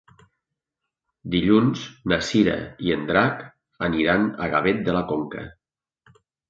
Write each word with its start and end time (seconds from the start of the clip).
Dilluns 1.35 1.83
na 2.13 2.19
Cira 2.31 2.57
i 2.87 2.97
en 2.99 3.07
Drac 3.13 3.47
aniran 3.91 4.29
a 4.47 4.53
Gavet 4.57 4.85
de 4.91 5.01
la 5.01 5.09
Conca. 5.15 5.51